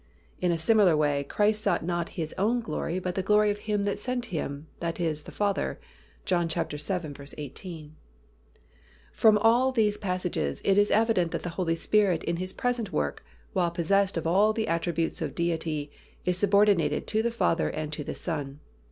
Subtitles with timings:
[0.39, 3.83] In a similar way, Christ sought not His own glory, but the glory of Him
[3.83, 5.79] that sent Him, that is the Father
[6.25, 7.13] (John vii.
[7.37, 7.95] 18).
[9.13, 13.23] From all these passages, it is evident that the Holy Spirit in His present work,
[13.53, 15.91] while possessed of all the attributes of Deity,
[16.25, 18.59] is subordinated to the Father and to the Son.